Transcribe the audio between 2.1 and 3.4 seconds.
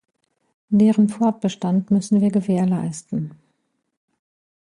wir gewährleisten.